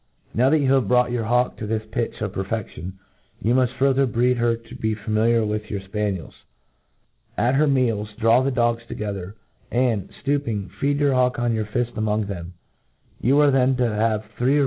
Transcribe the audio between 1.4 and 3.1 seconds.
to this pitch of perfedion,